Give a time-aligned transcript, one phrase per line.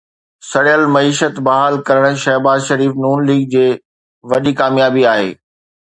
[0.51, 3.65] سڙيل معيشت بحال ڪرڻ شهباز شريف ن ليگ جي
[4.33, 5.31] وڏي ڪاميابي آهي